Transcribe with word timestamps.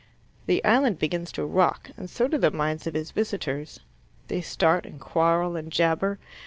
The 0.47 0.65
island 0.65 0.97
begins 0.97 1.31
to 1.33 1.45
rock, 1.45 1.91
and 1.95 2.09
so 2.09 2.27
do 2.27 2.39
the 2.39 2.49
minds 2.49 2.87
of 2.87 2.95
its 2.95 3.11
visitors. 3.11 3.81
They 4.29 4.41
start 4.41 4.83
and 4.83 4.99
quarrel 4.99 5.55
and 5.55 5.71
jabber. 5.71 6.17